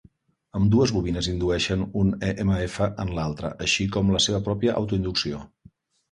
[0.59, 5.43] Ambdues bobines indueixen un EMF en l'altra, així com la seva pròpia autoinducció.